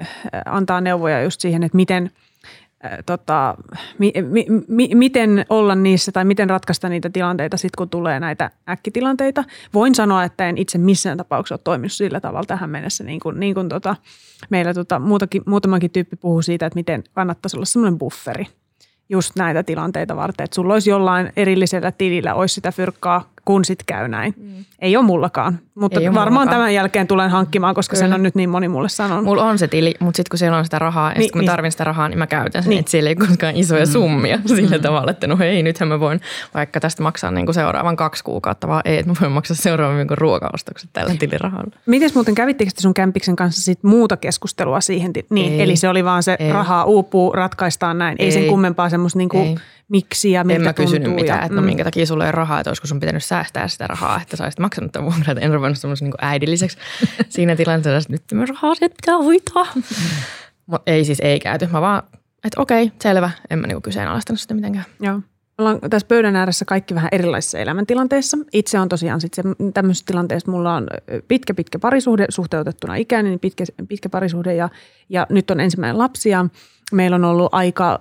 [0.00, 0.08] äh,
[0.46, 2.12] antaa neuvoja just siihen, että miten äh,–
[3.06, 3.54] tota,
[3.98, 8.50] mi, mi, mi, miten olla niissä tai miten ratkaista niitä tilanteita sitten, kun tulee näitä
[8.68, 9.44] äkkitilanteita.
[9.74, 13.40] Voin sanoa, että en itse missään tapauksessa ole toiminut sillä tavalla tähän mennessä, niin kuin,
[13.40, 13.96] niin kuin tota,
[14.50, 18.46] meillä tota, muutakin, muutamakin tyyppi puhuu siitä, että miten kannattaisi olla semmoinen bufferi–
[19.12, 23.82] just näitä tilanteita varten, että sulla olisi jollain erillisellä tilillä, olisi sitä fyrkkaa kun sit
[23.86, 24.34] käy näin.
[24.36, 24.64] Mm.
[24.78, 26.48] Ei ole mullakaan, mutta Ei varmaan mullakaan.
[26.48, 28.06] tämän jälkeen tulen hankkimaan, koska Kyllä.
[28.06, 29.24] sen on nyt niin moni mulle sanonut.
[29.24, 31.40] Mulla on se tili, mutta sitten kun siellä on sitä rahaa ja niin, sit kun
[31.40, 31.46] niin.
[31.46, 32.70] mä tarvin sitä rahaa, niin mä käytän sen.
[32.70, 32.80] Niin.
[32.80, 33.90] Että siellä ei koskaan isoja mm.
[33.92, 34.48] summia mm.
[34.48, 36.20] sillä tavalla, että no hei, nythän mä voin
[36.54, 39.96] vaikka tästä maksaa niin kuin seuraavan kaksi kuukautta, vaan ei, että mä voin maksaa seuraavan
[39.96, 41.76] viikon ruokaostokset tällä tilirahalla.
[41.86, 45.12] Miten muuten kävittekö sun kämpiksen kanssa sit muuta keskustelua siihen?
[45.30, 45.62] Niin, ei.
[45.62, 46.52] eli se oli vaan se ei.
[46.52, 48.16] rahaa uupuu, ratkaistaan näin.
[48.18, 51.44] Ei, ei sen kummempaa semmoista niin kuin miksi ja miltä En mä kysynyt mitään, ja,
[51.44, 51.66] että no mm.
[51.66, 54.60] minkä takia sulla ei rahaa, että olisiko sun pitänyt säästää sitä rahaa, että sä olisit
[54.60, 55.38] maksanut tämän vuokran.
[55.42, 56.78] En ruvennut semmoisen niin äidilliseksi
[57.28, 59.66] siinä tilanteessa, että nyt me rahaa sieltä pitää hoitaa.
[60.66, 61.66] Mutta ei siis ei käyty.
[61.66, 62.02] Mä vaan,
[62.44, 63.30] että okei, selvä.
[63.50, 64.84] En mä niin kyseenalaistanut sitä mitenkään.
[65.00, 65.20] Joo.
[65.62, 68.38] Ollaan tässä pöydän ääressä kaikki vähän erilaisissa elämäntilanteissa.
[68.52, 69.44] Itse on tosiaan sitten
[69.74, 70.86] tämmöisessä tilanteessa, mulla on
[71.28, 74.68] pitkä, pitkä parisuhde suhteutettuna ikään, niin pitkä, pitkä parisuhde ja,
[75.08, 76.46] ja nyt on ensimmäinen lapsi ja
[76.92, 78.00] meillä on ollut aika,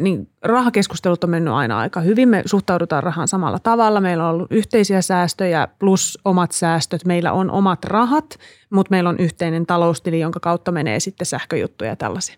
[0.00, 2.28] niin rahakeskustelut on mennyt aina aika hyvin.
[2.28, 4.00] Me suhtaudutaan rahaan samalla tavalla.
[4.00, 7.04] Meillä on ollut yhteisiä säästöjä plus omat säästöt.
[7.04, 8.38] Meillä on omat rahat,
[8.70, 12.36] mutta meillä on yhteinen taloustili, jonka kautta menee sitten sähköjuttuja ja tällaisia.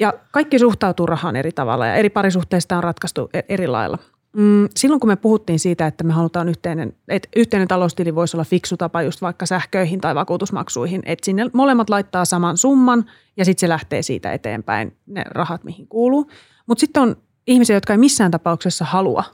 [0.00, 3.98] Ja kaikki suhtautuu rahaan eri tavalla ja eri parisuhteista on ratkaistu e- eri lailla.
[4.36, 8.44] Mm, silloin kun me puhuttiin siitä, että me halutaan yhteinen, että yhteinen taloustili voisi olla
[8.44, 13.04] fiksu tapa just vaikka sähköihin tai vakuutusmaksuihin, että sinne molemmat laittaa saman summan
[13.36, 16.30] ja sitten se lähtee siitä eteenpäin ne rahat, mihin kuuluu.
[16.66, 19.24] Mutta sitten on ihmisiä, jotka ei missään tapauksessa halua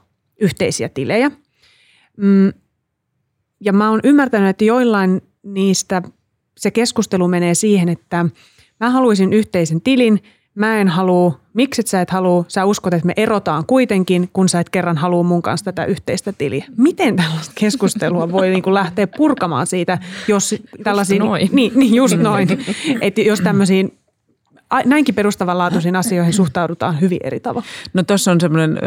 [0.41, 1.31] yhteisiä tilejä.
[2.17, 2.53] Mm,
[3.59, 6.01] ja mä oon ymmärtänyt, että joillain niistä
[6.57, 8.25] se keskustelu menee siihen, että
[8.79, 10.19] mä haluaisin yhteisen tilin–
[10.55, 14.59] mä en halua, miksi sä et halua, sä uskot, että me erotaan kuitenkin, kun sä
[14.59, 16.65] et kerran halua mun kanssa tätä yhteistä tiliä.
[16.77, 21.49] Miten tällaista keskustelua voi niin kuin lähteä purkamaan siitä, jos tällaisiin, noin.
[21.51, 22.47] Niin, niin just noin,
[23.01, 23.97] että jos tämmöisiin
[24.85, 27.67] näinkin perustavanlaatuisiin asioihin suhtaudutaan hyvin eri tavalla.
[27.93, 28.79] No tuossa on semmoinen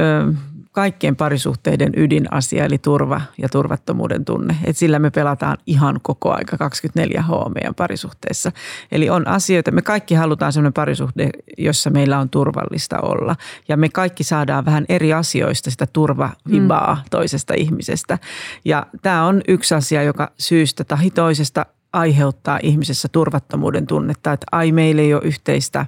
[0.73, 4.57] kaikkien parisuhteiden ydinasia, eli turva ja turvattomuuden tunne.
[4.65, 8.53] Et sillä me pelataan ihan koko aika 24H meidän parisuhteessa.
[8.93, 13.37] Eli on asioita, me kaikki halutaan sellainen parisuhde, jossa meillä on turvallista olla.
[13.69, 17.09] Ja me kaikki saadaan vähän eri asioista sitä turvavibaa mm.
[17.11, 18.19] toisesta ihmisestä.
[18.65, 24.73] Ja tämä on yksi asia, joka syystä tai toisesta aiheuttaa ihmisessä turvattomuuden tunnetta, että ai
[24.73, 25.87] meillä ei ole yhteistä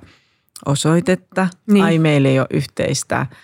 [0.66, 1.84] osoitetta, niin.
[1.84, 3.26] ai meillä ei ole yhteistä–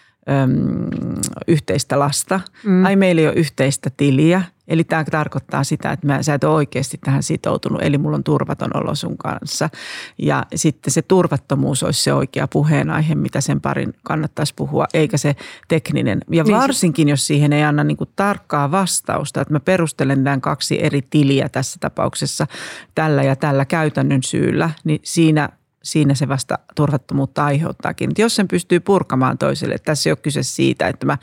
[1.48, 2.40] yhteistä lasta.
[2.64, 2.84] Mm.
[2.84, 4.42] Ai meillä ei ole yhteistä tiliä.
[4.68, 8.24] Eli tämä tarkoittaa sitä, että mä, sä et ole oikeasti tähän sitoutunut, eli mulla on
[8.24, 9.70] turvaton olo sun kanssa.
[10.18, 15.36] Ja sitten se turvattomuus olisi se oikea puheenaihe, mitä sen parin kannattaisi puhua, eikä se
[15.68, 16.20] tekninen.
[16.30, 20.84] Ja niin varsinkin, jos siihen ei anna niin tarkkaa vastausta, että mä perustelen tämän kaksi
[20.84, 22.46] eri tiliä tässä tapauksessa
[22.94, 25.48] tällä ja tällä käytännön syyllä, niin siinä–
[25.87, 28.09] siinä se vasta turvattomuutta aiheuttaakin.
[28.09, 31.18] Mutta jos sen pystyy purkamaan toiselle, että tässä ei ole kyse siitä, että mä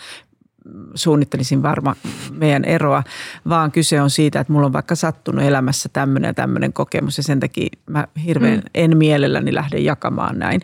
[0.96, 1.96] suunnittelisin varma
[2.32, 3.04] meidän eroa,
[3.50, 7.24] vaan kyse on siitä, että mulla on vaikka sattunut elämässä tämmöinen ja tämmöinen kokemus ja
[7.24, 8.70] sen takia mä hirveän mm.
[8.74, 10.62] en mielelläni lähde jakamaan näin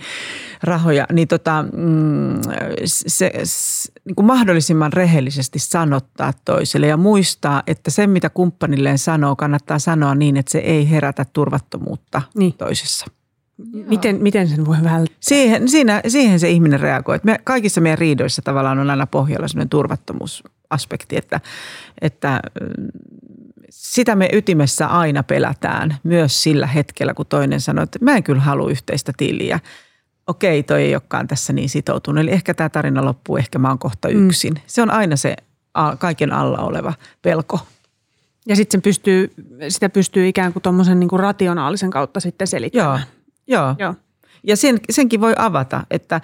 [0.64, 2.42] rahoja, niin tota, mm,
[2.86, 3.32] se, se
[4.06, 10.16] niin kuin mahdollisimman rehellisesti sanottaa toiselle ja muistaa, että se mitä kumppanilleen sanoo, kannattaa sanoa
[10.16, 12.54] niin, että se ei herätä turvattomuutta niin.
[12.54, 13.06] toisessa.
[13.88, 15.18] Miten, miten sen voi välttää?
[15.20, 17.20] Siihen, siinä, siihen se ihminen reagoi.
[17.24, 21.42] Me, kaikissa meidän riidoissa tavallaan on aina pohjalla sellainen turvattomuusaspekti, että,
[22.02, 22.88] että mm,
[23.70, 28.42] sitä me ytimessä aina pelätään myös sillä hetkellä, kun toinen sanoo, että mä en kyllä
[28.42, 29.60] halua yhteistä tiliä.
[30.28, 32.22] Okei, toi ei olekaan tässä niin sitoutunut.
[32.22, 34.28] Eli ehkä tämä tarina loppuu, ehkä mä oon kohta mm.
[34.28, 34.54] yksin.
[34.54, 34.62] Mm.
[34.68, 35.36] Se on aina se
[36.00, 37.60] kaiken alla oleva pelko.
[38.48, 39.34] Ja sitten pystyy,
[39.70, 43.00] sitä pystyy ikään kuin tuommoisen niin rationaalisen kautta sitten selittämään.
[43.00, 43.19] Joo.
[43.50, 43.76] Joo.
[43.80, 43.96] Joo.
[44.44, 46.22] Ja sen, senkin voi avata, että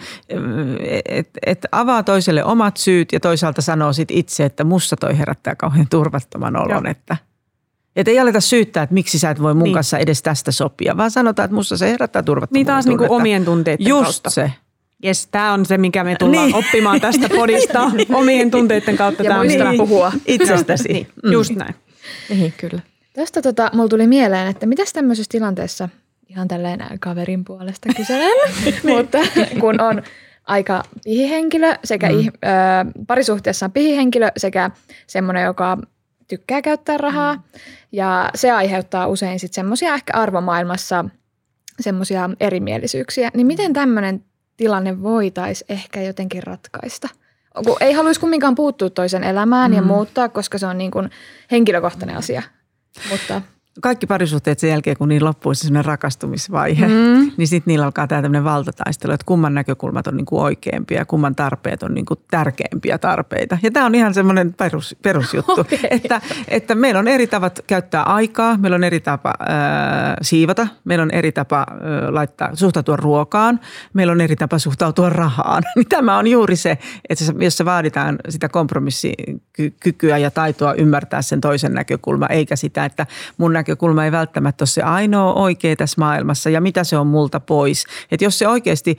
[1.05, 5.55] et, et avaa toiselle omat syyt ja toisaalta sanoo sit itse, että musta toi herättää
[5.55, 7.17] kauhean turvattoman olon, että
[7.95, 9.73] että ei aleta syyttää, että miksi sä et voi mun niin.
[9.73, 13.45] kanssa edes tästä sopia, vaan sanotaan, että musta se herättää turvattomuuden Niin taas niinku omien
[13.45, 14.29] tunteiden Just kautta.
[14.29, 14.51] se.
[15.03, 16.55] Jes, tämä on se, mikä me tullaan niin.
[16.55, 19.23] oppimaan tästä podista omien tunteiden kautta.
[19.23, 19.77] Ja muistaa niin.
[19.77, 20.11] puhua.
[20.25, 20.93] Itsestäsi.
[20.93, 21.07] niin.
[21.23, 21.31] Mm.
[21.31, 21.75] Just näin.
[22.29, 22.81] Niin, kyllä.
[23.13, 25.89] Tästä tota, mulla tuli mieleen, että mitäs tämmöisessä tilanteessa–
[26.29, 28.33] ihan tälleen kaverin puolesta kyselen,
[28.63, 28.75] niin.
[28.83, 29.17] mutta
[29.59, 30.03] kun on
[30.43, 32.17] aika pihihenkilö sekä mm.
[32.17, 32.31] ö,
[33.07, 34.71] parisuhteessa on pihihenkilö sekä
[35.07, 35.77] semmoinen, joka
[36.27, 37.41] tykkää käyttää rahaa mm.
[37.91, 41.05] ja se aiheuttaa usein sitten semmoisia ehkä arvomaailmassa
[41.79, 44.23] semmoisia erimielisyyksiä, niin miten tämmöinen
[44.57, 47.09] tilanne voitaisiin ehkä jotenkin ratkaista?
[47.65, 49.77] Kun ei haluaisi kumminkaan puuttua toisen elämään mm.
[49.77, 51.09] ja muuttaa, koska se on niin kuin
[51.51, 52.41] henkilökohtainen asia.
[53.09, 53.41] Mutta
[53.81, 57.31] kaikki parisuhteet sen jälkeen, kun niin loppuu se rakastumisvaihe, mm.
[57.37, 61.05] niin sitten niillä alkaa tämä tämmöinen valtataistelu, että kumman näkökulmat on niin kuin oikeampia ja
[61.05, 63.57] kumman tarpeet on niin kuin tärkeimpiä tarpeita.
[63.63, 65.79] Ja tämä on ihan semmoinen perus, perusjuttu, okay.
[65.89, 71.03] että, että meillä on eri tavat käyttää aikaa, meillä on eri tapa äh, siivota, meillä
[71.03, 71.75] on eri tapa äh,
[72.09, 73.59] laittaa, suhtautua ruokaan,
[73.93, 75.63] meillä on eri tapa suhtautua rahaan.
[75.75, 76.77] Niin tämä on juuri se,
[77.09, 83.05] että jos se vaaditaan sitä kompromissikykyä ja taitoa ymmärtää sen toisen näkökulma, eikä sitä, että
[83.37, 87.07] mun näkökulma näkökulma ei välttämättä ole se ainoa oikea tässä maailmassa ja mitä se on
[87.07, 87.85] multa pois.
[88.11, 88.97] Että jos se oikeasti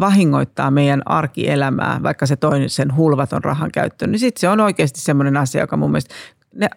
[0.00, 5.00] vahingoittaa meidän arkielämää, vaikka se toinen sen hulvaton rahan käyttö, niin sitten se on oikeasti
[5.00, 6.14] semmoinen asia, joka mun mielestä
[6.54, 6.68] ne,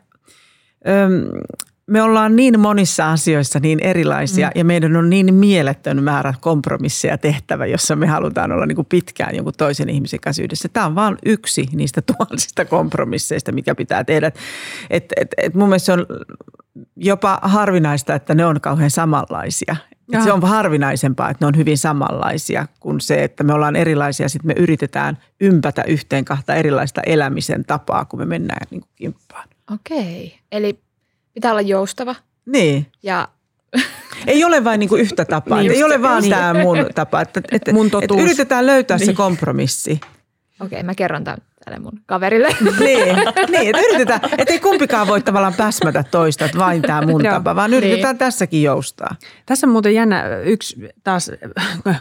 [1.88, 4.52] me ollaan niin monissa asioissa niin erilaisia mm.
[4.56, 9.36] ja meidän on niin mieletön määrä kompromisseja tehtävä, jossa me halutaan olla niin kuin pitkään
[9.36, 10.70] jonkun toisen ihmisen kanssa yhdessä.
[10.70, 14.32] Tämä on vain yksi niistä tuhansista kompromisseista, mikä pitää tehdä.
[14.90, 16.06] Et, et, et mun mielestä se on
[16.96, 19.76] jopa harvinaista, että ne on kauhean samanlaisia.
[20.14, 24.30] Et se on harvinaisempaa, että ne on hyvin samanlaisia kuin se, että me ollaan erilaisia.
[24.30, 29.48] Sitten me yritetään ympätä yhteen kahta erilaista elämisen tapaa, kun me mennään niin kuin kimppaan.
[29.74, 30.80] Okei, eli
[31.38, 32.16] pitää olla joustava.
[32.46, 32.88] Niin.
[33.04, 33.28] Ja
[34.28, 35.60] ei ole vain niin kuin yhtä tapaa.
[35.60, 36.30] niin ei ole vaan niin.
[36.30, 37.22] tämä mun tapa.
[37.22, 39.06] Että, että, mun että yritetään löytää niin.
[39.06, 40.00] se kompromissi.
[40.60, 42.48] Okei, mä kerron tämän tälle mun kaverille.
[42.80, 43.16] niin,
[43.52, 47.56] niin että yritetään, että ei kumpikaan voi tavallaan päsmätä toista, että vain tämä mun tapa,
[47.56, 48.20] vaan yritetään niin.
[48.20, 49.16] tässäkin joustaa.
[49.46, 51.32] Tässä on muuten jännä yksi taas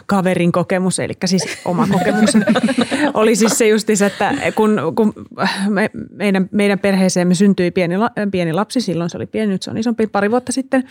[0.05, 2.29] kaverin kokemus, eli siis oma kokemus.
[3.13, 5.13] oli siis se justis, että kun, kun
[5.69, 7.95] me, meidän, meidän perheeseemme syntyi pieni,
[8.31, 10.83] pieni lapsi, silloin se oli pieni, nyt se on isompi, pari vuotta sitten,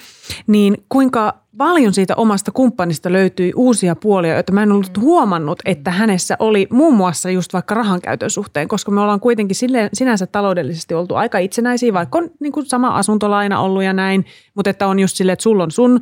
[0.46, 5.90] niin kuinka paljon siitä omasta kumppanista löytyi uusia puolia, joita mä en ollut huomannut, että
[5.90, 10.94] hänessä oli muun muassa just vaikka rahankäytön suhteen, koska me ollaan kuitenkin sille, sinänsä taloudellisesti
[10.94, 14.98] oltu aika itsenäisiä, vaikka on niin kuin sama asuntolaina ollut ja näin, mutta että on
[14.98, 16.00] just silleen, että sulla on sun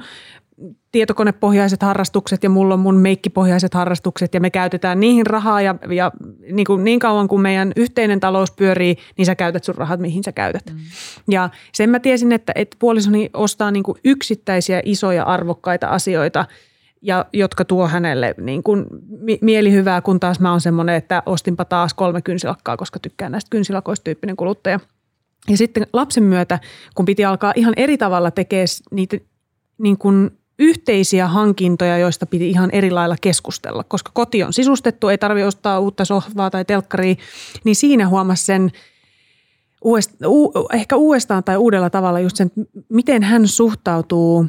[0.93, 6.13] tietokonepohjaiset harrastukset ja mulla on mun meikkipohjaiset harrastukset ja me käytetään niihin rahaa ja, ja
[6.53, 10.25] niin, kuin niin kauan kuin meidän yhteinen talous pyörii, niin sä käytät sun rahat, mihin
[10.25, 10.63] sä käytät.
[10.73, 10.79] Mm.
[11.31, 16.47] Ja sen mä tiesin, että, että puolisoni ostaa niin kuin yksittäisiä isoja arvokkaita asioita,
[17.03, 18.87] ja jotka tuo hänelle niin kuin
[19.41, 24.05] mielihyvää, kun taas mä oon semmoinen, että ostinpa taas kolme kynsilakkaa, koska tykkään näistä kynsilakoista
[24.05, 24.81] tyyppinen kuluttaja.
[25.49, 26.59] Ja sitten lapsen myötä,
[26.95, 29.17] kun piti alkaa ihan eri tavalla tekemään niitä
[29.79, 35.19] niin kuin yhteisiä hankintoja, joista piti ihan eri lailla keskustella, koska koti on sisustettu, ei
[35.19, 37.15] tarvitse ostaa uutta sohvaa tai telkkaria,
[37.65, 38.73] niin siinä huomasi sen
[39.85, 42.51] uudest, u, ehkä uudestaan tai uudella tavalla just sen,
[42.89, 44.47] miten hän suhtautuu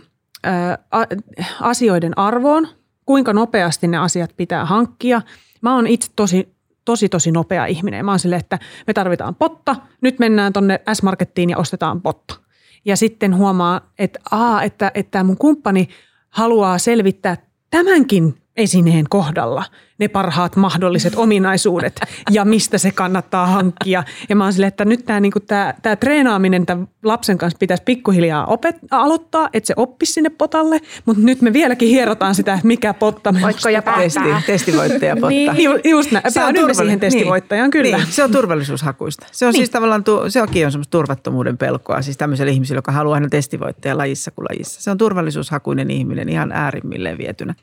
[1.61, 2.67] asioiden arvoon,
[3.05, 5.21] kuinka nopeasti ne asiat pitää hankkia.
[5.61, 8.05] Mä oon itse tosi tosi tosi nopea ihminen.
[8.05, 12.44] Mä oon silleen, että me tarvitaan potta, nyt mennään tonne S-Markettiin ja ostetaan potta
[12.85, 15.89] ja sitten huomaa, että, aa, että, että mun kumppani
[16.29, 17.37] haluaa selvittää
[17.71, 19.65] tämänkin esineen kohdalla
[19.97, 21.99] ne parhaat mahdolliset ominaisuudet
[22.31, 24.03] ja mistä se kannattaa hankkia.
[24.29, 27.83] Ja mä oon silleen, että nyt tämä niinku, tää, tää treenaaminen tämän lapsen kanssa pitäisi
[27.83, 32.67] pikkuhiljaa opet- aloittaa, että se oppisi sinne potalle, mutta nyt me vieläkin hierotaan sitä, että
[32.67, 35.29] mikä potta me Voitko ja Testi, testivoittaja potta.
[35.29, 35.51] niin,
[35.83, 36.31] just näin.
[36.31, 37.97] Se on siihen testivoittajaan, niin, kyllä.
[37.97, 39.27] Niin, se on turvallisuushakuista.
[39.31, 39.59] Se on niin.
[39.59, 43.97] siis tavallaan, tu- sekin on semmoista turvattomuuden pelkoa, siis tämmöiselle ihmiselle, joka haluaa aina testivoittaja
[43.97, 44.81] lajissa kuin lajissa.
[44.81, 47.55] Se on turvallisuushakuinen ihminen ihan äärimmilleen vietynä.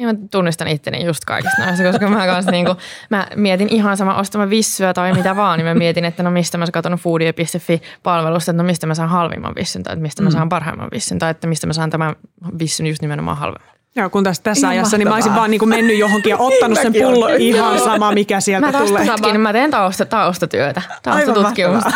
[0.00, 2.76] Ja mä tunnistan itteni just kaikista näistä, koska mä, kanssa niinku,
[3.10, 6.58] mä mietin ihan sama ostama vissyä tai mitä vaan, niin mä mietin, että no mistä
[6.58, 10.48] mä katson foodie.fi-palvelusta, että no mistä mä saan halvimman vissyn tai että mistä mä saan
[10.48, 12.16] parhaimman vissyn tai että mistä mä saan tämän
[12.58, 13.79] vissyn just nimenomaan halvemman.
[13.96, 16.78] Joo, kun tässä, tässä ajassa niin mä olisin vaan niin kuin mennyt johonkin ja ottanut
[16.82, 19.06] sen pullon ihan sama, mikä sieltä mä tulee.
[19.06, 21.92] Tutkin, mä teen tausta, taustatyötä, taustatutkimusta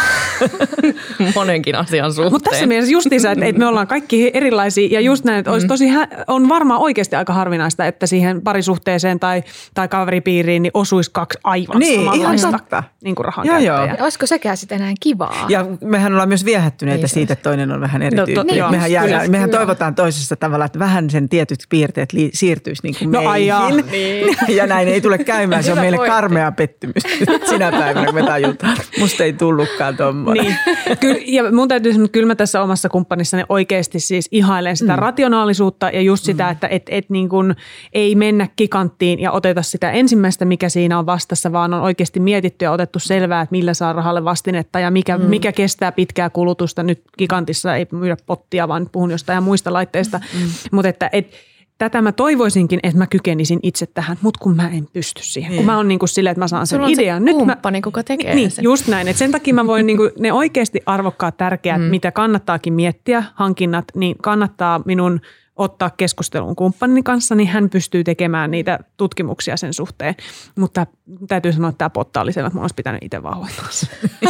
[1.35, 2.33] monenkin asian suhteen.
[2.33, 5.67] Mutta tässä mielessä justiinsa, että, että me ollaan kaikki erilaisia ja just näin, että olisi
[5.67, 5.69] mm.
[5.69, 5.85] tosi,
[6.27, 9.43] on varmaan oikeasti aika harvinaista, että siihen parisuhteeseen tai,
[9.75, 13.89] tai kaveripiiriin niin osuisi kaksi aivan niin, samanlaista ihan niin kuin rahan joo, joo.
[14.01, 15.47] Olisiko sekään sitten enää kivaa?
[15.49, 18.59] Ja mehän ollaan myös viehättyneitä niin siitä, että toinen on vähän erityyppinen.
[18.59, 19.59] No, mehän, jää, kyllä, mehän kyllä.
[19.59, 23.85] toivotaan toisessa tavalla, että vähän sen tietyt piirteet piirteet li- siirtyisi niin kuin no, meihin.
[23.91, 24.37] Niin.
[24.57, 25.65] Ja näin ei tule käymään.
[25.65, 26.11] Se on meille pointti.
[26.11, 27.03] karmea pettymys
[27.51, 28.77] sinä päivänä, kun me tajutaan.
[28.99, 30.45] Musta ei tullutkaan tuommoinen.
[30.45, 30.97] Niin.
[31.01, 34.93] Ky- ja mun täytyy sanoa, että kyllä mä tässä omassa kumppanissani oikeasti siis ihailen sitä
[34.93, 34.99] mm.
[34.99, 36.51] rationaalisuutta ja just sitä, mm.
[36.51, 37.55] että et, et niin kuin
[37.93, 42.65] ei mennä kikanttiin ja oteta sitä ensimmäistä, mikä siinä on vastassa, vaan on oikeasti mietitty
[42.65, 45.25] ja otettu selvää, että millä saa rahalle vastinetta ja mikä, mm.
[45.25, 46.83] mikä kestää pitkää kulutusta.
[46.83, 50.19] Nyt gigantissa ei myydä pottia, vaan puhun jostain muista laitteista.
[50.19, 50.49] Mm.
[50.73, 51.35] Mutta että et,
[51.79, 55.51] tätä mä toivoisinkin, että mä kykenisin itse tähän, mutta kun mä en pysty siihen.
[55.51, 55.57] Niin.
[55.57, 57.23] Kun mä oon niin kuin silleen, että mä saan sen Sulla idean.
[57.23, 58.65] Se Nyt kumppani, mä, kuka tekee niin, sen.
[58.65, 59.09] just näin.
[59.09, 61.85] Et sen takia mä voin niin kuin, ne oikeasti arvokkaat, tärkeät, mm.
[61.85, 65.21] mitä kannattaakin miettiä, hankinnat, niin kannattaa minun
[65.57, 70.15] ottaa keskustelun kumppanini kanssa, niin hän pystyy tekemään niitä tutkimuksia sen suhteen.
[70.59, 70.87] Mutta
[71.29, 73.69] täytyy sanoa, että tämä potta oli sen, että mun olisi pitänyt itse vaan hoitaa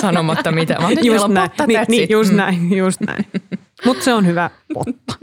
[0.00, 0.76] Sanomatta mitä.
[0.80, 3.24] Mä just näin, niin, niin, just näin, just näin.
[3.84, 5.14] Mutta se on hyvä potta.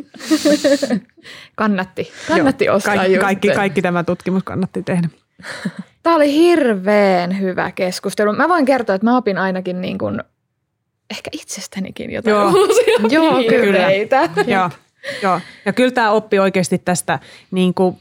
[1.56, 5.10] kannatti, kannatti Joo, ostaa kaikki, kaikki, kaikki tämä tutkimus kannatti tehdä.
[6.04, 8.34] Tämä oli hirveän hyvä keskustelu.
[8.34, 10.24] Mä voin kertoa, että mä opin ainakin niin kuin,
[11.12, 12.50] ehkä itsestänikin jotain Joo.
[12.50, 13.92] uusia Joo, kyllä.
[14.48, 14.70] Joo.
[15.22, 17.20] Joo, ja kyllä tämä oppi oikeasti tästä
[17.52, 17.98] niin kuin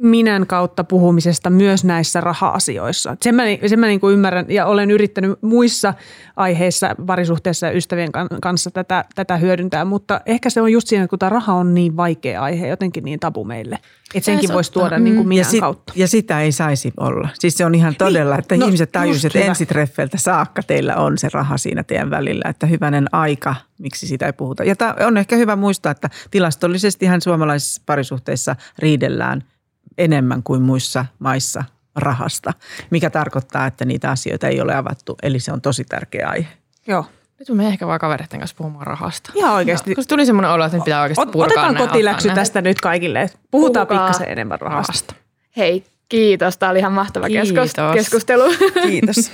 [0.00, 3.16] minän kautta puhumisesta myös näissä raha-asioissa.
[3.22, 5.94] Sen mä, sen mä niin kuin ymmärrän ja olen yrittänyt muissa
[6.36, 8.10] aiheissa parisuhteessa ja ystävien
[8.42, 11.96] kanssa tätä, tätä hyödyntää, mutta ehkä se on just siinä, kun tämä raha on niin
[11.96, 13.78] vaikea aihe, jotenkin niin tabu meille.
[14.14, 15.04] Että senkin voisi tuoda mm.
[15.04, 15.92] niin kuin minän ja sit, kautta.
[15.96, 17.28] Ja sitä ei saisi olla.
[17.38, 21.18] Siis se on ihan todella, niin, että no, ihmiset tajuisivat, että ensitreffeiltä saakka teillä on
[21.18, 22.44] se raha siinä teidän välillä.
[22.48, 24.64] Että hyvänen aika, miksi sitä ei puhuta.
[24.64, 24.74] Ja
[25.06, 29.44] on ehkä hyvä muistaa, että tilastollisestihan suomalaisissa parisuhteissa riidellään–
[29.98, 31.64] enemmän kuin muissa maissa
[31.96, 32.52] rahasta,
[32.90, 35.16] mikä tarkoittaa, että niitä asioita ei ole avattu.
[35.22, 36.48] Eli se on tosi tärkeä aihe.
[36.86, 37.06] Joo.
[37.38, 39.32] Nyt me ehkä vaan kavereiden kanssa puhumaan rahasta.
[39.34, 39.90] Ihan oikeasti.
[39.90, 43.30] No, koska tuli semmoinen olo, että nyt pitää oikeasti purkaa Otetaan kotiläksy tästä nyt kaikille.
[43.50, 44.08] Puhutaan Puhukaa.
[44.08, 44.92] pikkasen enemmän rahasta.
[44.92, 45.14] rahasta.
[45.56, 46.58] Hei, kiitos.
[46.58, 47.72] Tämä oli ihan mahtava kiitos.
[47.94, 48.42] keskustelu.
[48.86, 49.30] Kiitos.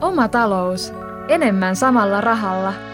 [0.00, 0.92] Oma talous.
[1.28, 2.74] Enemmän samalla rahalla–